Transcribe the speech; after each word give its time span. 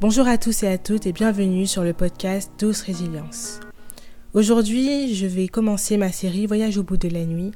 Bonjour 0.00 0.26
à 0.28 0.38
tous 0.38 0.62
et 0.62 0.66
à 0.66 0.78
toutes 0.78 1.04
et 1.04 1.12
bienvenue 1.12 1.66
sur 1.66 1.84
le 1.84 1.92
podcast 1.92 2.50
Douce 2.58 2.80
Résilience. 2.80 3.60
Aujourd'hui, 4.32 5.14
je 5.14 5.26
vais 5.26 5.46
commencer 5.46 5.98
ma 5.98 6.10
série 6.10 6.46
Voyage 6.46 6.78
au 6.78 6.82
bout 6.82 6.96
de 6.96 7.10
la 7.10 7.26
nuit 7.26 7.52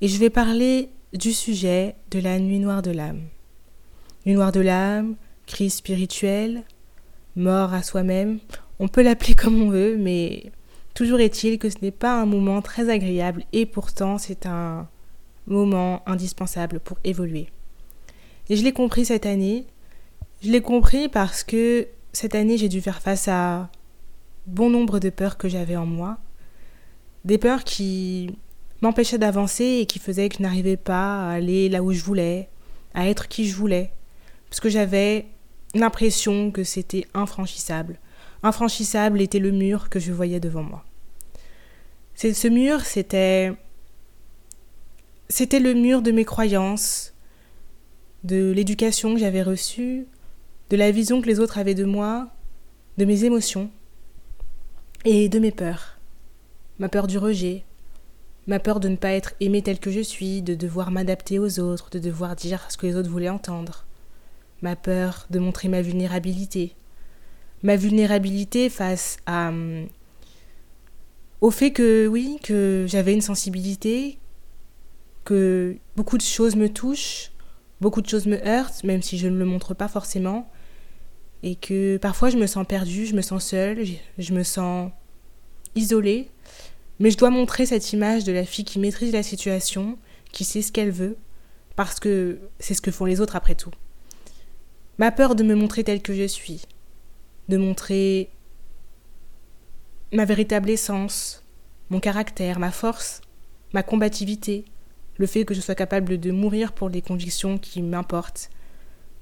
et 0.00 0.08
je 0.08 0.18
vais 0.18 0.28
parler 0.28 0.88
du 1.12 1.32
sujet 1.32 1.94
de 2.10 2.18
la 2.18 2.40
nuit 2.40 2.58
noire 2.58 2.82
de 2.82 2.90
l'âme. 2.90 3.20
Nuit 4.26 4.34
noire 4.34 4.50
de 4.50 4.58
l'âme, 4.58 5.14
crise 5.46 5.74
spirituelle, 5.74 6.64
mort 7.36 7.72
à 7.72 7.84
soi-même, 7.84 8.40
on 8.80 8.88
peut 8.88 9.02
l'appeler 9.02 9.34
comme 9.36 9.62
on 9.62 9.70
veut, 9.70 9.96
mais 9.96 10.50
toujours 10.94 11.20
est-il 11.20 11.60
que 11.60 11.70
ce 11.70 11.78
n'est 11.80 11.92
pas 11.92 12.20
un 12.20 12.26
moment 12.26 12.60
très 12.60 12.88
agréable 12.90 13.44
et 13.52 13.66
pourtant 13.66 14.18
c'est 14.18 14.46
un 14.46 14.88
moment 15.46 16.02
indispensable 16.06 16.80
pour 16.80 16.98
évoluer. 17.04 17.46
Et 18.48 18.56
je 18.56 18.64
l'ai 18.64 18.72
compris 18.72 19.04
cette 19.04 19.26
année. 19.26 19.66
Je 20.44 20.50
l'ai 20.50 20.60
compris 20.60 21.08
parce 21.08 21.42
que 21.42 21.88
cette 22.12 22.34
année 22.34 22.58
j'ai 22.58 22.68
dû 22.68 22.82
faire 22.82 23.00
face 23.00 23.28
à 23.28 23.70
bon 24.46 24.68
nombre 24.68 24.98
de 24.98 25.08
peurs 25.08 25.38
que 25.38 25.48
j'avais 25.48 25.76
en 25.76 25.86
moi. 25.86 26.18
Des 27.24 27.38
peurs 27.38 27.64
qui 27.64 28.36
m'empêchaient 28.82 29.16
d'avancer 29.16 29.64
et 29.80 29.86
qui 29.86 29.98
faisaient 29.98 30.28
que 30.28 30.36
je 30.36 30.42
n'arrivais 30.42 30.76
pas 30.76 31.30
à 31.30 31.30
aller 31.30 31.70
là 31.70 31.82
où 31.82 31.92
je 31.92 32.04
voulais, 32.04 32.50
à 32.92 33.08
être 33.08 33.28
qui 33.28 33.48
je 33.48 33.56
voulais. 33.56 33.90
Parce 34.50 34.60
que 34.60 34.68
j'avais 34.68 35.24
l'impression 35.74 36.50
que 36.50 36.62
c'était 36.62 37.06
infranchissable. 37.14 37.98
Infranchissable 38.42 39.22
était 39.22 39.38
le 39.38 39.50
mur 39.50 39.88
que 39.88 39.98
je 39.98 40.12
voyais 40.12 40.40
devant 40.40 40.62
moi. 40.62 40.84
Ce 42.16 42.48
mur, 42.48 42.82
c'était. 42.82 43.54
C'était 45.30 45.60
le 45.60 45.72
mur 45.72 46.02
de 46.02 46.10
mes 46.10 46.26
croyances, 46.26 47.14
de 48.24 48.52
l'éducation 48.52 49.14
que 49.14 49.20
j'avais 49.20 49.42
reçue, 49.42 50.06
de 50.70 50.76
la 50.76 50.90
vision 50.90 51.20
que 51.20 51.26
les 51.26 51.40
autres 51.40 51.58
avaient 51.58 51.74
de 51.74 51.84
moi, 51.84 52.28
de 52.98 53.04
mes 53.04 53.24
émotions 53.24 53.70
et 55.04 55.28
de 55.28 55.38
mes 55.38 55.52
peurs. 55.52 55.98
Ma 56.78 56.88
peur 56.88 57.06
du 57.06 57.18
rejet, 57.18 57.64
ma 58.46 58.58
peur 58.58 58.80
de 58.80 58.88
ne 58.88 58.96
pas 58.96 59.12
être 59.12 59.34
aimée 59.40 59.62
telle 59.62 59.78
que 59.78 59.90
je 59.90 60.00
suis, 60.00 60.42
de 60.42 60.54
devoir 60.54 60.90
m'adapter 60.90 61.38
aux 61.38 61.60
autres, 61.60 61.90
de 61.90 61.98
devoir 61.98 62.36
dire 62.36 62.66
ce 62.70 62.76
que 62.76 62.86
les 62.86 62.96
autres 62.96 63.10
voulaient 63.10 63.28
entendre, 63.28 63.86
ma 64.62 64.76
peur 64.76 65.26
de 65.30 65.38
montrer 65.38 65.68
ma 65.68 65.82
vulnérabilité, 65.82 66.74
ma 67.62 67.76
vulnérabilité 67.76 68.68
face 68.70 69.18
à 69.26 69.52
au 71.40 71.50
fait 71.50 71.72
que 71.72 72.06
oui, 72.06 72.38
que 72.42 72.86
j'avais 72.88 73.12
une 73.12 73.20
sensibilité, 73.20 74.18
que 75.24 75.76
beaucoup 75.94 76.16
de 76.16 76.22
choses 76.22 76.56
me 76.56 76.70
touchent, 76.70 77.32
beaucoup 77.82 78.00
de 78.00 78.08
choses 78.08 78.26
me 78.26 78.42
heurtent, 78.46 78.82
même 78.82 79.02
si 79.02 79.18
je 79.18 79.28
ne 79.28 79.36
le 79.36 79.44
montre 79.44 79.74
pas 79.74 79.88
forcément, 79.88 80.50
et 81.44 81.56
que 81.56 81.98
parfois 81.98 82.30
je 82.30 82.38
me 82.38 82.46
sens 82.46 82.66
perdue, 82.66 83.04
je 83.04 83.14
me 83.14 83.20
sens 83.20 83.44
seule, 83.44 83.84
je 84.16 84.32
me 84.32 84.42
sens 84.42 84.90
isolée, 85.74 86.30
mais 86.98 87.10
je 87.10 87.18
dois 87.18 87.28
montrer 87.28 87.66
cette 87.66 87.92
image 87.92 88.24
de 88.24 88.32
la 88.32 88.46
fille 88.46 88.64
qui 88.64 88.78
maîtrise 88.78 89.12
la 89.12 89.22
situation, 89.22 89.98
qui 90.32 90.44
sait 90.44 90.62
ce 90.62 90.72
qu'elle 90.72 90.90
veut, 90.90 91.18
parce 91.76 92.00
que 92.00 92.38
c'est 92.60 92.72
ce 92.72 92.80
que 92.80 92.90
font 92.90 93.04
les 93.04 93.20
autres 93.20 93.36
après 93.36 93.54
tout. 93.54 93.72
Ma 94.96 95.12
peur 95.12 95.34
de 95.34 95.44
me 95.44 95.54
montrer 95.54 95.84
telle 95.84 96.00
que 96.00 96.14
je 96.14 96.26
suis, 96.26 96.62
de 97.50 97.58
montrer 97.58 98.30
ma 100.14 100.24
véritable 100.24 100.70
essence, 100.70 101.44
mon 101.90 102.00
caractère, 102.00 102.58
ma 102.58 102.70
force, 102.70 103.20
ma 103.74 103.82
combativité, 103.82 104.64
le 105.18 105.26
fait 105.26 105.44
que 105.44 105.52
je 105.52 105.60
sois 105.60 105.74
capable 105.74 106.18
de 106.18 106.30
mourir 106.30 106.72
pour 106.72 106.88
les 106.88 107.02
convictions 107.02 107.58
qui 107.58 107.82
m'importent, 107.82 108.48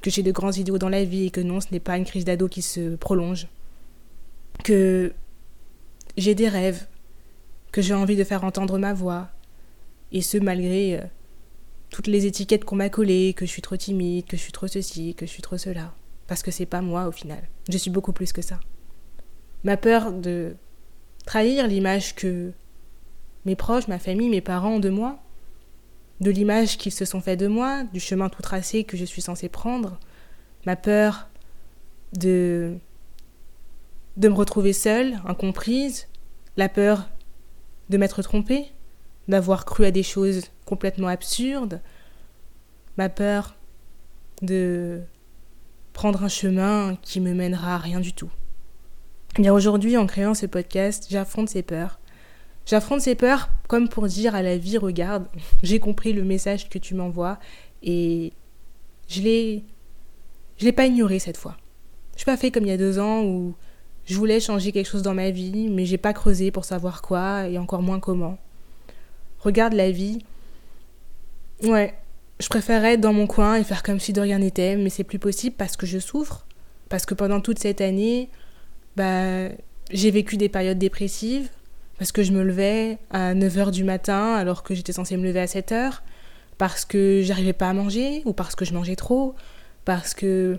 que 0.02 0.10
j'ai 0.10 0.22
de 0.22 0.32
grands 0.32 0.52
idéaux 0.52 0.78
dans 0.78 0.88
la 0.88 1.04
vie 1.04 1.26
et 1.26 1.30
que 1.30 1.40
non, 1.40 1.60
ce 1.60 1.68
n'est 1.72 1.80
pas 1.80 1.96
une 1.96 2.04
crise 2.04 2.24
d'ado 2.24 2.48
qui 2.48 2.60
se 2.60 2.96
prolonge, 2.96 3.46
que 4.64 5.12
j'ai 6.16 6.34
des 6.34 6.48
rêves, 6.48 6.86
que 7.70 7.80
j'ai 7.80 7.94
envie 7.94 8.16
de 8.16 8.24
faire 8.24 8.44
entendre 8.44 8.78
ma 8.78 8.92
voix, 8.92 9.30
et 10.10 10.20
ce 10.20 10.36
malgré 10.36 10.98
euh, 10.98 11.04
toutes 11.90 12.08
les 12.08 12.26
étiquettes 12.26 12.64
qu'on 12.64 12.76
m'a 12.76 12.90
collées, 12.90 13.32
que 13.34 13.46
je 13.46 13.50
suis 13.50 13.62
trop 13.62 13.76
timide, 13.76 14.26
que 14.26 14.36
je 14.36 14.42
suis 14.42 14.52
trop 14.52 14.66
ceci, 14.66 15.14
que 15.14 15.24
je 15.24 15.30
suis 15.30 15.42
trop 15.42 15.56
cela, 15.56 15.94
parce 16.26 16.42
que 16.42 16.50
c'est 16.50 16.66
pas 16.66 16.82
moi 16.82 17.06
au 17.06 17.12
final. 17.12 17.48
Je 17.70 17.78
suis 17.78 17.90
beaucoup 17.90 18.12
plus 18.12 18.32
que 18.32 18.42
ça. 18.42 18.58
Ma 19.64 19.76
peur 19.76 20.12
de 20.12 20.56
trahir 21.24 21.68
l'image 21.68 22.14
que 22.14 22.52
mes 23.44 23.54
proches, 23.54 23.88
ma 23.88 23.98
famille, 23.98 24.28
mes 24.28 24.40
parents 24.40 24.74
ont 24.74 24.80
de 24.80 24.90
moi, 24.90 25.21
de 26.22 26.30
l'image 26.30 26.78
qu'ils 26.78 26.92
se 26.92 27.04
sont 27.04 27.20
fait 27.20 27.36
de 27.36 27.48
moi, 27.48 27.82
du 27.92 28.00
chemin 28.00 28.28
tout 28.28 28.42
tracé 28.42 28.84
que 28.84 28.96
je 28.96 29.04
suis 29.04 29.20
censée 29.20 29.48
prendre, 29.48 29.98
ma 30.64 30.76
peur 30.76 31.28
de 32.14 32.78
de 34.16 34.28
me 34.28 34.34
retrouver 34.34 34.74
seule, 34.74 35.18
incomprise, 35.24 36.06
la 36.58 36.68
peur 36.68 37.08
de 37.88 37.96
m'être 37.96 38.22
trompée, 38.22 38.66
d'avoir 39.26 39.64
cru 39.64 39.86
à 39.86 39.90
des 39.90 40.02
choses 40.02 40.42
complètement 40.66 41.08
absurdes, 41.08 41.80
ma 42.98 43.08
peur 43.08 43.54
de 44.42 45.00
prendre 45.94 46.22
un 46.24 46.28
chemin 46.28 46.98
qui 47.00 47.20
me 47.20 47.32
mènera 47.32 47.76
à 47.76 47.78
rien 47.78 48.00
du 48.00 48.12
tout. 48.12 48.30
Et 49.38 49.42
bien 49.42 49.54
aujourd'hui, 49.54 49.96
en 49.96 50.06
créant 50.06 50.34
ce 50.34 50.44
podcast, 50.44 51.06
j'affronte 51.10 51.48
ces 51.48 51.62
peurs. 51.62 51.98
J'affronte 52.66 53.00
ces 53.00 53.14
peurs 53.14 53.50
comme 53.68 53.88
pour 53.88 54.06
dire 54.06 54.34
à 54.34 54.42
la 54.42 54.56
vie, 54.56 54.78
regarde, 54.78 55.26
j'ai 55.62 55.80
compris 55.80 56.12
le 56.12 56.24
message 56.24 56.68
que 56.68 56.78
tu 56.78 56.94
m'envoies 56.94 57.38
et 57.82 58.32
je 59.08 59.20
l'ai, 59.20 59.64
je 60.58 60.64
l'ai 60.64 60.72
pas 60.72 60.86
ignoré 60.86 61.18
cette 61.18 61.36
fois. 61.36 61.56
Je 62.14 62.18
suis 62.18 62.26
pas 62.26 62.36
fait 62.36 62.50
comme 62.50 62.64
il 62.64 62.68
y 62.68 62.72
a 62.72 62.76
deux 62.76 62.98
ans 62.98 63.24
où 63.24 63.54
je 64.04 64.16
voulais 64.16 64.40
changer 64.40 64.72
quelque 64.72 64.88
chose 64.88 65.02
dans 65.02 65.14
ma 65.14 65.30
vie, 65.30 65.68
mais 65.68 65.86
j'ai 65.86 65.98
pas 65.98 66.12
creusé 66.12 66.50
pour 66.50 66.64
savoir 66.64 67.02
quoi 67.02 67.48
et 67.48 67.58
encore 67.58 67.82
moins 67.82 68.00
comment. 68.00 68.38
Regarde 69.40 69.72
la 69.72 69.90
vie. 69.90 70.18
Ouais, 71.62 71.94
je 72.40 72.48
préférerais 72.48 72.94
être 72.94 73.00
dans 73.00 73.12
mon 73.12 73.26
coin 73.26 73.56
et 73.56 73.64
faire 73.64 73.82
comme 73.82 74.00
si 74.00 74.12
de 74.12 74.20
rien 74.20 74.38
n'était, 74.38 74.76
mais 74.76 74.90
c'est 74.90 75.04
plus 75.04 75.18
possible 75.18 75.56
parce 75.56 75.76
que 75.76 75.86
je 75.86 75.98
souffre, 75.98 76.46
parce 76.88 77.06
que 77.06 77.14
pendant 77.14 77.40
toute 77.40 77.58
cette 77.58 77.80
année, 77.80 78.28
bah, 78.96 79.48
j'ai 79.90 80.10
vécu 80.10 80.36
des 80.36 80.48
périodes 80.48 80.78
dépressives 80.78 81.48
parce 81.98 82.12
que 82.12 82.22
je 82.22 82.32
me 82.32 82.42
levais 82.42 82.98
à 83.10 83.34
9h 83.34 83.70
du 83.70 83.84
matin 83.84 84.34
alors 84.34 84.62
que 84.62 84.74
j'étais 84.74 84.92
censée 84.92 85.16
me 85.16 85.24
lever 85.24 85.40
à 85.40 85.46
7h, 85.46 86.00
parce 86.58 86.84
que 86.84 87.22
j'arrivais 87.22 87.52
pas 87.52 87.68
à 87.68 87.72
manger 87.72 88.22
ou 88.24 88.32
parce 88.32 88.54
que 88.54 88.64
je 88.64 88.74
mangeais 88.74 88.96
trop, 88.96 89.34
parce 89.84 90.14
que 90.14 90.58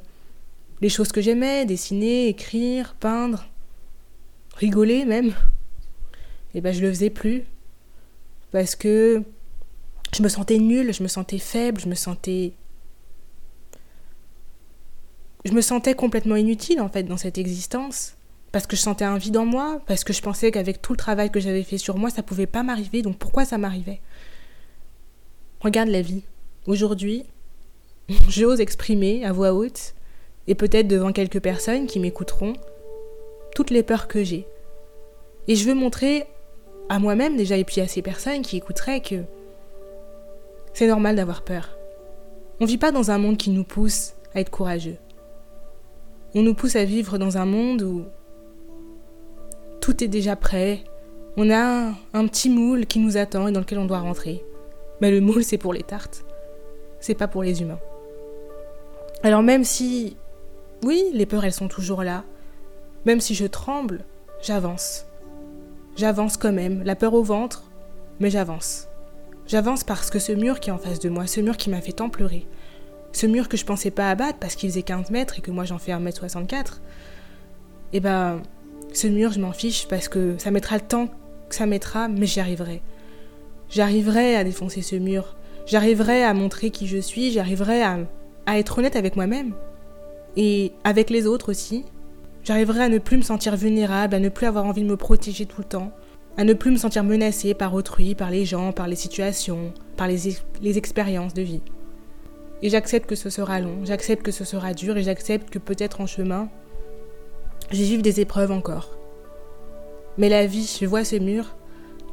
les 0.82 0.90
choses 0.90 1.12
que 1.12 1.22
j'aimais, 1.22 1.66
dessiner, 1.66 2.28
écrire, 2.28 2.96
peindre, 3.00 3.46
rigoler 4.56 5.06
même, 5.06 5.34
et 6.54 6.60
eh 6.60 6.62
ben 6.62 6.72
je 6.74 6.82
le 6.82 6.90
faisais 6.90 7.10
plus. 7.10 7.44
Parce 8.52 8.76
que 8.76 9.24
je 10.16 10.22
me 10.22 10.28
sentais 10.30 10.60
nulle, 10.60 10.94
je 10.94 11.02
me 11.02 11.08
sentais 11.08 11.40
faible, 11.40 11.82
je 11.82 11.88
me 11.88 11.96
sentais 11.96 12.54
je 15.46 15.52
me 15.52 15.62
sentais 15.62 15.94
complètement 15.94 16.36
inutile 16.36 16.80
en 16.80 16.88
fait 16.88 17.04
dans 17.04 17.18
cette 17.18 17.38
existence 17.38 18.16
parce 18.54 18.68
que 18.68 18.76
je 18.76 18.82
sentais 18.82 19.04
un 19.04 19.18
vide 19.18 19.36
en 19.38 19.46
moi, 19.46 19.82
parce 19.88 20.04
que 20.04 20.14
je 20.14 20.22
pensais 20.22 20.52
qu'avec 20.52 20.80
tout 20.80 20.94
le 20.94 20.98
travail 20.98 21.32
que 21.32 21.40
j'avais 21.40 21.64
fait 21.64 21.80
sur 21.80 21.98
moi, 21.98 22.12
ça 22.12 22.22
pouvait 22.22 22.46
pas 22.46 22.62
m'arriver, 22.62 23.02
donc 23.02 23.18
pourquoi 23.18 23.46
ça 23.46 23.58
m'arrivait? 23.58 24.00
Regarde 25.60 25.90
la 25.90 26.04
vie. 26.04 26.22
Aujourd'hui, 26.68 27.26
j'ose 28.30 28.62
exprimer 28.62 29.26
à 29.26 29.32
voix 29.32 29.54
haute, 29.54 29.96
et 30.46 30.54
peut-être 30.54 30.88
devant 30.88 31.12
quelques 31.12 31.40
personnes 31.40 31.88
qui 31.88 32.00
m'écouteront, 32.00 32.54
toutes 33.56 33.72
les 33.72 33.82
peurs 33.82 34.08
que 34.08 34.24
j'ai. 34.24 34.46
Et 35.48 35.56
je 35.56 35.68
veux 35.68 35.74
montrer 35.74 36.28
à 36.90 37.00
moi-même 37.00 37.36
déjà, 37.36 37.58
et 37.58 37.64
puis 37.64 37.82
à 37.82 37.88
ces 37.88 38.04
personnes 38.04 38.44
qui 38.44 38.58
écouteraient 38.58 39.02
que 39.02 39.24
c'est 40.76 40.88
normal 40.88 41.16
d'avoir 41.16 41.42
peur. 41.42 41.76
On 42.60 42.66
vit 42.66 42.78
pas 42.78 42.92
dans 42.92 43.10
un 43.10 43.18
monde 43.18 43.38
qui 43.38 43.50
nous 43.50 43.64
pousse 43.64 44.14
à 44.36 44.42
être 44.42 44.52
courageux. 44.52 44.98
On 46.36 46.44
nous 46.44 46.54
pousse 46.54 46.76
à 46.76 46.86
vivre 46.86 47.18
dans 47.18 47.38
un 47.38 47.46
monde 47.46 47.82
où 47.82 48.06
tout 49.84 50.02
est 50.02 50.08
déjà 50.08 50.38
prêt. 50.38 50.82
On 51.36 51.52
a 51.52 51.92
un, 52.14 52.28
petit 52.28 52.50
moule 52.50 52.86
qui 52.86 53.00
nous 53.00 53.18
attend 53.18 53.50
et 53.50 53.52
dans 53.52 53.60
lequel 53.60 53.80
on 53.80 53.86
doit 53.86 54.00
rentrer. 54.00 54.42
Mais 55.02 55.12
le 55.12 55.20
moule, 55.20 55.44
c'est 55.44 55.58
pour 55.58 55.74
les 55.74 55.84
tartes. 55.84 56.24
C'est 57.02 57.16
pas 57.16 57.28
pour 57.28 57.44
les 57.44 57.62
humains. 57.62 57.82
Alors 59.24 59.44
même 59.44 59.66
si, 59.66 60.16
oui, 60.86 61.04
les 61.12 61.26
peurs, 61.26 61.44
elles 61.44 61.52
sont 61.52 61.68
toujours 61.68 62.02
là. 62.02 62.24
Même 63.06 63.20
si 63.20 63.36
je 63.36 63.46
tremble, 63.46 64.06
j'avance. 64.42 65.06
J'avance 65.98 66.38
quand 66.38 66.54
même, 66.54 66.82
la 66.84 66.96
peur 66.96 67.14
au 67.14 67.24
ventre, 67.24 67.66
mais 68.22 68.30
j'avance. 68.30 68.88
J'avance 69.48 69.84
parce 69.84 70.10
que 70.10 70.20
ce 70.20 70.32
mur 70.32 70.62
qui 70.62 70.70
est 70.70 70.74
en 70.74 70.78
face 70.78 71.00
de 71.00 71.10
moi, 71.10 71.28
ce 71.28 71.42
mur 71.42 71.58
qui 71.58 71.70
m'a 71.70 71.82
fait 71.82 71.92
tant 71.92 72.10
pleurer, 72.10 72.48
ce 73.12 73.28
mur 73.28 73.50
que 73.50 73.58
je 73.58 73.66
pensais 73.66 73.92
pas 73.92 74.10
abattre 74.10 74.40
parce 74.40 74.56
qu'il 74.56 74.70
faisait 74.70 74.84
15 74.84 75.12
mètres 75.12 75.40
et 75.40 75.42
que 75.42 75.52
moi 75.52 75.66
j'en 75.66 75.78
fais 75.78 75.92
1m64, 75.92 76.80
eh 77.92 78.00
ben, 78.00 78.42
ce 78.94 79.08
mur, 79.08 79.32
je 79.32 79.40
m'en 79.40 79.52
fiche 79.52 79.88
parce 79.88 80.08
que 80.08 80.36
ça 80.38 80.52
mettra 80.52 80.76
le 80.76 80.82
temps 80.82 81.10
que 81.50 81.56
ça 81.56 81.66
mettra, 81.66 82.08
mais 82.08 82.26
j'y 82.26 82.40
arriverai. 82.40 82.82
J'arriverai 83.70 84.36
à 84.36 84.44
défoncer 84.44 84.82
ce 84.82 84.96
mur. 84.96 85.36
J'arriverai 85.66 86.24
à 86.24 86.34
montrer 86.34 86.70
qui 86.70 86.88
je 86.88 87.00
suis. 87.00 87.32
J'arriverai 87.32 87.82
à, 87.82 88.00
à 88.46 88.60
être 88.60 88.78
honnête 88.78 88.96
avec 88.96 89.16
moi-même. 89.16 89.54
Et 90.38 90.72
avec 90.84 91.10
les 91.10 91.28
autres 91.28 91.50
aussi. 91.50 91.86
J'arriverai 92.44 92.84
à 92.84 92.90
ne 92.90 92.98
plus 92.98 93.18
me 93.18 93.22
sentir 93.22 93.56
vulnérable, 93.56 94.16
à 94.16 94.20
ne 94.20 94.30
plus 94.30 94.48
avoir 94.48 94.66
envie 94.66 94.84
de 94.84 94.88
me 94.88 94.98
protéger 94.98 95.46
tout 95.46 95.62
le 95.62 95.68
temps, 95.68 95.92
à 96.38 96.44
ne 96.44 96.54
plus 96.54 96.72
me 96.72 96.78
sentir 96.78 97.04
menacée 97.04 97.54
par 97.54 97.74
autrui, 97.74 98.16
par 98.16 98.30
les 98.32 98.44
gens, 98.44 98.74
par 98.74 98.88
les 98.88 98.98
situations, 98.98 99.72
par 99.96 100.08
les, 100.08 100.36
les 100.62 100.78
expériences 100.78 101.34
de 101.34 101.42
vie. 101.42 101.62
Et 102.62 102.70
j'accepte 102.70 103.08
que 103.08 103.16
ce 103.16 103.30
sera 103.30 103.62
long, 103.62 103.86
j'accepte 103.86 104.24
que 104.24 104.32
ce 104.32 104.44
sera 104.44 104.74
dur 104.74 104.98
et 104.98 105.04
j'accepte 105.04 105.50
que 105.50 105.60
peut-être 105.60 106.02
en 106.02 106.06
chemin, 106.06 106.50
j'y 107.72 107.84
vive 107.84 108.02
des 108.02 108.20
épreuves 108.20 108.52
encore. 108.52 108.90
Mais 110.18 110.30
la 110.30 110.46
vie, 110.46 110.78
je 110.80 110.86
vois 110.86 111.04
ce 111.04 111.16
mur 111.16 111.56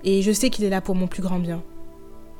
et 0.05 0.23
je 0.23 0.33
sais 0.33 0.51
qu'il 0.51 0.65
est 0.65 0.71
là 0.71 0.81
pour 0.81 0.95
mon 0.95 1.07
plus 1.07 1.23
grand 1.23 1.39
bien. 1.39 1.63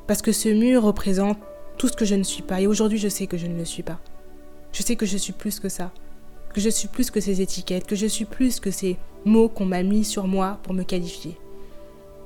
Parce 0.07 0.21
que 0.21 0.31
ce 0.31 0.49
mur 0.49 0.83
représente 0.83 1.37
tout 1.77 1.87
ce 1.87 1.95
que 1.95 2.05
je 2.05 2.15
ne 2.15 2.23
suis 2.23 2.43
pas 2.43 2.61
et 2.61 2.67
aujourd'hui 2.67 2.97
je 2.97 3.07
sais 3.07 3.27
que 3.27 3.37
je 3.37 3.47
ne 3.47 3.57
le 3.57 3.65
suis 3.65 3.83
pas. 3.83 3.99
Je 4.71 4.83
sais 4.83 4.95
que 4.95 5.05
je 5.05 5.17
suis 5.17 5.33
plus 5.33 5.59
que 5.59 5.69
ça, 5.69 5.91
que 6.53 6.61
je 6.61 6.69
suis 6.69 6.87
plus 6.87 7.11
que 7.11 7.19
ces 7.19 7.41
étiquettes, 7.41 7.87
que 7.87 7.95
je 7.95 8.07
suis 8.07 8.25
plus 8.25 8.59
que 8.59 8.71
ces 8.71 8.97
mots 9.25 9.49
qu'on 9.49 9.65
m'a 9.65 9.83
mis 9.83 10.03
sur 10.03 10.27
moi 10.27 10.59
pour 10.63 10.73
me 10.73 10.83
qualifier. 10.83 11.37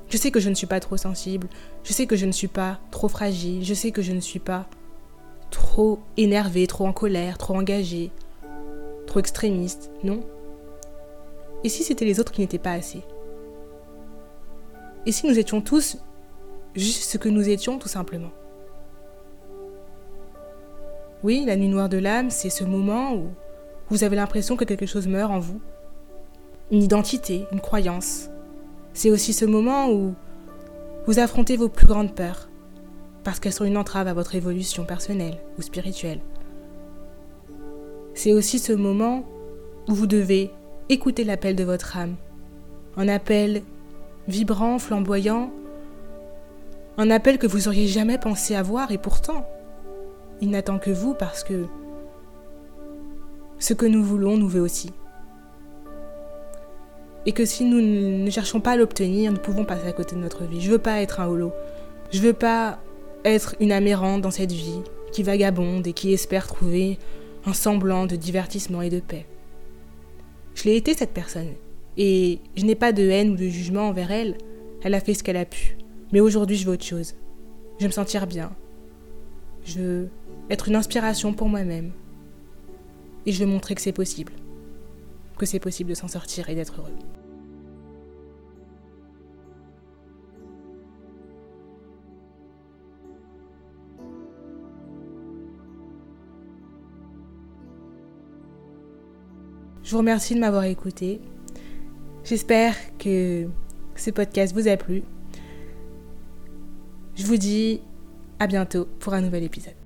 Je 0.08 0.16
sais 0.16 0.30
que 0.30 0.40
je 0.40 0.48
ne 0.48 0.54
suis 0.54 0.66
pas 0.66 0.80
trop 0.80 0.96
sensible, 0.96 1.48
je 1.82 1.92
sais 1.92 2.06
que 2.06 2.16
je 2.16 2.26
ne 2.26 2.32
suis 2.32 2.48
pas 2.48 2.78
trop 2.90 3.08
fragile, 3.08 3.64
je 3.64 3.74
sais 3.74 3.90
que 3.90 4.02
je 4.02 4.12
ne 4.12 4.20
suis 4.20 4.38
pas 4.38 4.66
trop 5.50 5.98
énervé, 6.16 6.66
trop 6.66 6.86
en 6.86 6.92
colère, 6.92 7.38
trop 7.38 7.56
engagé, 7.56 8.10
trop 9.06 9.18
extrémiste, 9.18 9.90
non? 10.04 10.20
Et 11.66 11.68
si 11.68 11.82
c'était 11.82 12.04
les 12.04 12.20
autres 12.20 12.30
qui 12.30 12.42
n'étaient 12.42 12.60
pas 12.60 12.74
assez? 12.74 13.02
Et 15.04 15.10
si 15.10 15.26
nous 15.26 15.36
étions 15.36 15.60
tous 15.60 15.98
juste 16.76 17.10
ce 17.10 17.18
que 17.18 17.28
nous 17.28 17.48
étions 17.48 17.76
tout 17.76 17.88
simplement? 17.88 18.30
Oui, 21.24 21.42
la 21.44 21.56
nuit 21.56 21.66
noire 21.66 21.88
de 21.88 21.96
l'âme, 21.96 22.30
c'est 22.30 22.50
ce 22.50 22.62
moment 22.62 23.16
où 23.16 23.30
vous 23.90 24.04
avez 24.04 24.14
l'impression 24.14 24.56
que 24.56 24.64
quelque 24.64 24.86
chose 24.86 25.08
meurt 25.08 25.32
en 25.32 25.40
vous. 25.40 25.60
Une 26.70 26.84
identité, 26.84 27.46
une 27.50 27.60
croyance. 27.60 28.30
C'est 28.92 29.10
aussi 29.10 29.32
ce 29.32 29.44
moment 29.44 29.90
où 29.90 30.14
vous 31.08 31.18
affrontez 31.18 31.56
vos 31.56 31.68
plus 31.68 31.88
grandes 31.88 32.14
peurs, 32.14 32.48
parce 33.24 33.40
qu'elles 33.40 33.52
sont 33.52 33.64
une 33.64 33.76
entrave 33.76 34.06
à 34.06 34.14
votre 34.14 34.36
évolution 34.36 34.84
personnelle 34.84 35.38
ou 35.58 35.62
spirituelle. 35.62 36.20
C'est 38.14 38.32
aussi 38.32 38.60
ce 38.60 38.72
moment 38.72 39.24
où 39.88 39.94
vous 39.94 40.06
devez 40.06 40.52
écouter 40.88 41.24
l'appel 41.24 41.56
de 41.56 41.64
votre 41.64 41.96
âme. 41.96 42.16
Un 42.96 43.08
appel 43.08 43.62
vibrant, 44.28 44.78
flamboyant, 44.78 45.50
un 46.98 47.10
appel 47.10 47.38
que 47.38 47.46
vous 47.46 47.68
auriez 47.68 47.86
jamais 47.86 48.18
pensé 48.18 48.54
avoir 48.54 48.90
et 48.90 48.98
pourtant, 48.98 49.46
il 50.40 50.50
n'attend 50.50 50.78
que 50.78 50.90
vous 50.90 51.14
parce 51.14 51.44
que 51.44 51.66
ce 53.58 53.74
que 53.74 53.86
nous 53.86 54.02
voulons 54.02 54.36
nous 54.36 54.48
veut 54.48 54.60
aussi. 54.60 54.90
Et 57.26 57.32
que 57.32 57.44
si 57.44 57.64
nous 57.64 57.80
ne 57.80 58.30
cherchons 58.30 58.60
pas 58.60 58.72
à 58.72 58.76
l'obtenir, 58.76 59.32
nous 59.32 59.38
pouvons 59.38 59.64
passer 59.64 59.88
à 59.88 59.92
côté 59.92 60.14
de 60.14 60.20
notre 60.20 60.44
vie. 60.44 60.60
Je 60.60 60.70
veux 60.70 60.78
pas 60.78 61.00
être 61.00 61.20
un 61.20 61.26
holo. 61.26 61.52
Je 62.12 62.20
veux 62.20 62.32
pas 62.32 62.78
être 63.24 63.56
une 63.58 63.72
amérante 63.72 64.22
dans 64.22 64.30
cette 64.30 64.52
vie, 64.52 64.80
qui 65.10 65.24
vagabonde 65.24 65.86
et 65.86 65.92
qui 65.92 66.12
espère 66.12 66.46
trouver 66.46 66.98
un 67.44 67.52
semblant 67.52 68.06
de 68.06 68.14
divertissement 68.14 68.82
et 68.82 68.90
de 68.90 69.00
paix. 69.00 69.26
Je 70.56 70.64
l'ai 70.64 70.76
été 70.76 70.94
cette 70.94 71.12
personne, 71.12 71.52
et 71.98 72.40
je 72.56 72.64
n'ai 72.64 72.74
pas 72.74 72.92
de 72.92 73.02
haine 73.02 73.30
ou 73.30 73.36
de 73.36 73.46
jugement 73.46 73.88
envers 73.88 74.10
elle, 74.10 74.38
elle 74.82 74.94
a 74.94 75.00
fait 75.00 75.12
ce 75.12 75.22
qu'elle 75.22 75.36
a 75.36 75.44
pu. 75.44 75.76
Mais 76.12 76.20
aujourd'hui, 76.20 76.56
je 76.56 76.64
veux 76.64 76.72
autre 76.72 76.84
chose. 76.84 77.14
Je 77.78 77.84
veux 77.84 77.88
me 77.88 77.92
sentir 77.92 78.26
bien. 78.26 78.50
Je 79.64 79.78
veux 79.78 80.08
être 80.48 80.68
une 80.68 80.76
inspiration 80.76 81.34
pour 81.34 81.50
moi-même. 81.50 81.92
Et 83.26 83.32
je 83.32 83.44
veux 83.44 83.50
montrer 83.50 83.74
que 83.74 83.82
c'est 83.82 83.92
possible. 83.92 84.32
Que 85.36 85.44
c'est 85.44 85.60
possible 85.60 85.90
de 85.90 85.94
s'en 85.94 86.08
sortir 86.08 86.48
et 86.48 86.54
d'être 86.54 86.80
heureux. 86.80 86.94
Je 99.86 99.92
vous 99.92 99.98
remercie 99.98 100.34
de 100.34 100.40
m'avoir 100.40 100.64
écouté. 100.64 101.20
J'espère 102.24 102.74
que 102.98 103.46
ce 103.94 104.10
podcast 104.10 104.52
vous 104.52 104.66
a 104.66 104.76
plu. 104.76 105.04
Je 107.14 107.24
vous 107.24 107.36
dis 107.36 107.80
à 108.40 108.48
bientôt 108.48 108.88
pour 108.98 109.14
un 109.14 109.20
nouvel 109.20 109.44
épisode. 109.44 109.85